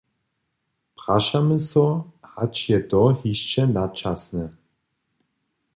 [1.01, 1.83] Prašamy so,
[2.31, 4.49] hač je to hišće načasne.